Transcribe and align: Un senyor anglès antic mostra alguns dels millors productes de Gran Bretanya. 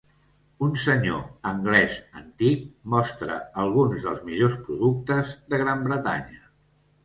Un 0.67 0.71
senyor 0.83 1.19
anglès 1.49 1.97
antic 2.21 2.65
mostra 2.95 3.37
alguns 3.67 4.09
dels 4.09 4.27
millors 4.33 4.59
productes 4.65 5.39
de 5.53 5.65
Gran 5.67 5.89
Bretanya. 5.89 6.45